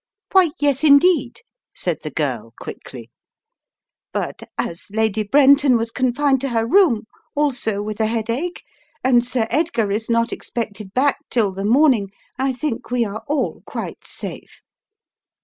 [0.31, 1.41] "Why, yes, indeed,"
[1.75, 3.11] said the girl, quickly.
[4.11, 7.03] "But as Lady Brenton was confined to her room,
[7.35, 8.63] also with a headache,
[9.03, 12.09] and Sir Edgar is not expected back till the morning,
[12.39, 14.63] I think we are all quite safe."